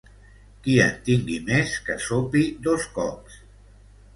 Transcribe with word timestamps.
Qui 0.67 0.77
en 0.85 0.95
tingui 1.09 1.37
més, 1.49 1.75
que 1.91 1.99
sopi 2.07 2.43
dos 2.69 2.89
cops. 2.99 3.37